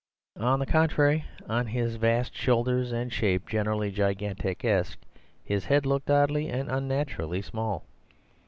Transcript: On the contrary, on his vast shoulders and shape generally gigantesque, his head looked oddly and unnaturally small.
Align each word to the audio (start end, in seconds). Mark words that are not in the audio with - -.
On 0.39 0.57
the 0.59 0.65
contrary, 0.65 1.25
on 1.47 1.67
his 1.67 1.97
vast 1.97 2.33
shoulders 2.35 2.91
and 2.91 3.13
shape 3.13 3.47
generally 3.47 3.91
gigantesque, 3.91 4.97
his 5.45 5.65
head 5.65 5.85
looked 5.85 6.09
oddly 6.09 6.49
and 6.49 6.71
unnaturally 6.71 7.43
small. 7.43 7.83